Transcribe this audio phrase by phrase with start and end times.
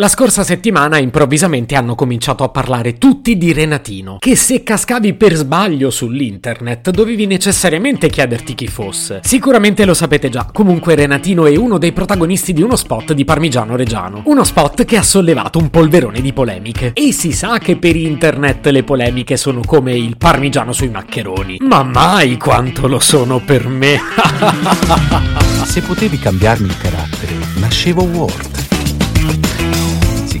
[0.00, 5.34] La scorsa settimana improvvisamente hanno cominciato a parlare tutti di Renatino, che se cascavi per
[5.34, 9.18] sbaglio sull'internet dovevi necessariamente chiederti chi fosse.
[9.24, 13.74] Sicuramente lo sapete già, comunque Renatino è uno dei protagonisti di uno spot di Parmigiano
[13.74, 16.92] Reggiano, uno spot che ha sollevato un polverone di polemiche.
[16.94, 21.82] E si sa che per internet le polemiche sono come il parmigiano sui maccheroni, ma
[21.82, 23.98] mai quanto lo sono per me.
[25.66, 29.57] Se potevi cambiarmi il carattere, nascevo Ward.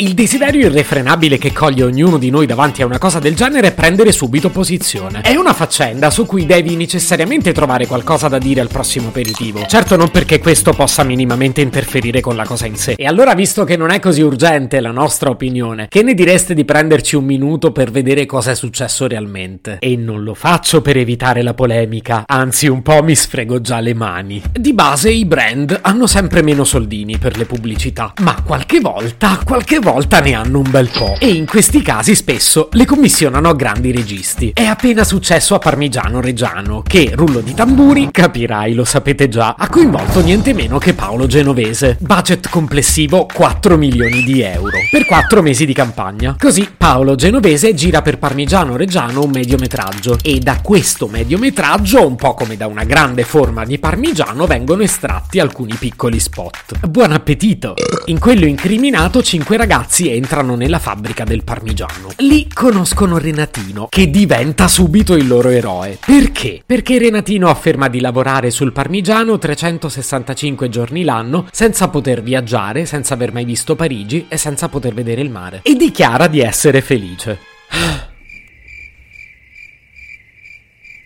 [0.00, 3.74] Il desiderio irrefrenabile che coglie ognuno di noi davanti a una cosa del genere è
[3.74, 5.20] prendere subito posizione.
[5.20, 9.66] È una faccenda su cui devi necessariamente trovare qualcosa da dire al prossimo aperitivo.
[9.66, 12.94] Certo non perché questo possa minimamente interferire con la cosa in sé.
[12.96, 16.64] E allora visto che non è così urgente la nostra opinione, che ne direste di
[16.64, 19.76] prenderci un minuto per vedere cosa è successo realmente?
[19.80, 23.92] E non lo faccio per evitare la polemica, anzi un po' mi sfrego già le
[23.92, 24.42] mani.
[24.50, 29.78] Di base i brand hanno sempre meno soldini per le pubblicità, ma qualche volta, qualche
[29.78, 31.16] volta volta ne hanno un bel po'.
[31.18, 34.52] E in questi casi spesso le commissionano a grandi registi.
[34.54, 39.68] È appena successo a Parmigiano Reggiano, che, rullo di tamburi, capirai, lo sapete già, ha
[39.68, 41.96] coinvolto niente meno che Paolo Genovese.
[41.98, 44.78] Budget complessivo 4 milioni di euro.
[44.88, 46.36] Per 4 mesi di campagna.
[46.38, 50.18] Così Paolo Genovese gira per Parmigiano Reggiano un mediometraggio.
[50.22, 55.40] E da questo mediometraggio, un po' come da una grande forma di parmigiano, vengono estratti
[55.40, 56.86] alcuni piccoli spot.
[56.86, 57.74] Buon appetito!
[58.06, 62.10] In quello incriminato, 5 ragazzi ragazzi entrano nella fabbrica del parmigiano.
[62.18, 65.98] Lì conoscono Renatino, che diventa subito il loro eroe.
[66.04, 66.62] Perché?
[66.64, 73.32] Perché Renatino afferma di lavorare sul parmigiano 365 giorni l'anno, senza poter viaggiare, senza aver
[73.32, 75.60] mai visto Parigi e senza poter vedere il mare.
[75.62, 77.49] E dichiara di essere felice.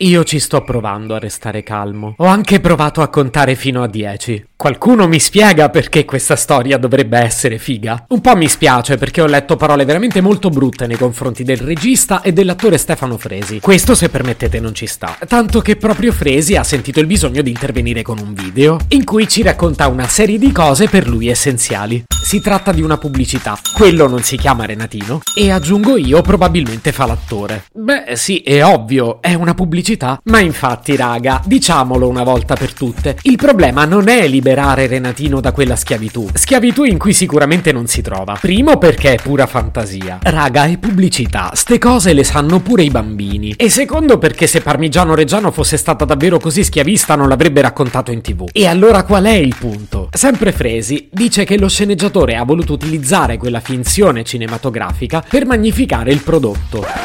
[0.04, 2.14] Io ci sto provando a restare calmo.
[2.18, 4.48] Ho anche provato a contare fino a 10.
[4.54, 8.04] Qualcuno mi spiega perché questa storia dovrebbe essere figa?
[8.08, 12.20] Un po' mi spiace perché ho letto parole veramente molto brutte nei confronti del regista
[12.20, 13.60] e dell'attore Stefano Fresi.
[13.60, 15.16] Questo, se permettete, non ci sta.
[15.26, 19.26] Tanto che proprio Fresi ha sentito il bisogno di intervenire con un video in cui
[19.26, 22.04] ci racconta una serie di cose per lui essenziali.
[22.24, 23.58] Si tratta di una pubblicità.
[23.74, 25.20] Quello non si chiama Renatino.
[25.36, 27.64] E aggiungo io, probabilmente fa l'attore.
[27.74, 30.18] Beh, sì, è ovvio, è una pubblicità.
[30.24, 35.52] Ma infatti, raga, diciamolo una volta per tutte: il problema non è liberare Renatino da
[35.52, 36.26] quella schiavitù.
[36.32, 38.38] Schiavitù in cui sicuramente non si trova.
[38.40, 40.20] Primo perché è pura fantasia.
[40.22, 41.50] Raga, è pubblicità.
[41.52, 43.52] Ste cose le sanno pure i bambini.
[43.54, 48.22] E secondo perché se Parmigiano Reggiano fosse stata davvero così schiavista non l'avrebbe raccontato in
[48.22, 48.48] tv.
[48.50, 50.08] E allora qual è il punto?
[50.10, 56.22] Sempre Fresi dice che lo sceneggiatore ha voluto utilizzare quella finzione cinematografica per magnificare il
[56.22, 57.03] prodotto.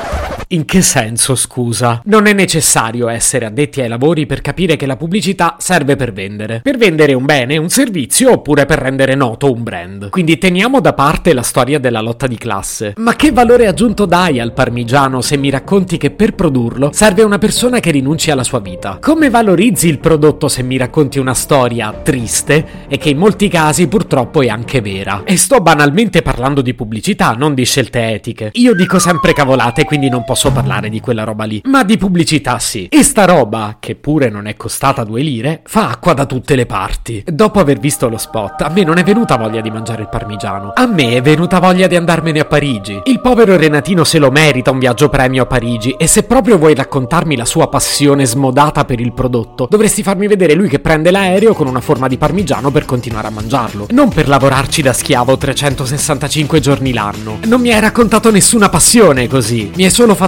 [0.52, 2.02] In che senso, scusa?
[2.06, 6.62] Non è necessario essere addetti ai lavori per capire che la pubblicità serve per vendere.
[6.64, 10.10] Per vendere un bene, un servizio oppure per rendere noto un brand.
[10.10, 12.96] Quindi teniamo da parte la storia della lotta di classe.
[12.98, 17.38] Ma che valore aggiunto dai al parmigiano se mi racconti che per produrlo serve una
[17.38, 18.98] persona che rinunci alla sua vita?
[19.00, 23.88] Come valorizzi il prodotto se mi racconti una storia triste e che in molti casi
[23.88, 25.22] purtroppo è anche vera?
[25.26, 28.50] E sto banalmente parlando di pubblicità, non di scelte etiche.
[28.54, 31.98] Io dico sempre cavolate, quindi non posso posso parlare di quella roba lì, ma di
[31.98, 32.88] pubblicità sì.
[32.90, 36.66] E sta roba, che pure non è costata due lire, fa acqua da tutte le
[36.66, 37.22] parti.
[37.30, 40.72] Dopo aver visto lo spot, a me non è venuta voglia di mangiare il parmigiano.
[40.76, 43.02] A me è venuta voglia di andarmene a Parigi.
[43.04, 46.74] Il povero Renatino se lo merita un viaggio premio a Parigi e se proprio vuoi
[46.74, 51.54] raccontarmi la sua passione smodata per il prodotto, dovresti farmi vedere lui che prende l'aereo
[51.54, 53.88] con una forma di parmigiano per continuare a mangiarlo.
[53.90, 57.40] Non per lavorarci da schiavo 365 giorni l'anno.
[57.44, 59.70] Non mi hai raccontato nessuna passione così.
[59.76, 60.28] Mi hai solo fatto